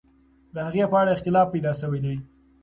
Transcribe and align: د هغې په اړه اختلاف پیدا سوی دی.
د 0.53 0.55
هغې 0.67 0.83
په 0.91 0.95
اړه 1.01 1.11
اختلاف 1.15 1.47
پیدا 1.53 1.71
سوی 1.81 1.99
دی. 2.05 2.15